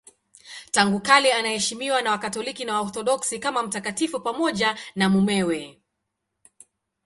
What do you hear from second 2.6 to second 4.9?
na Waorthodoksi kama mtakatifu pamoja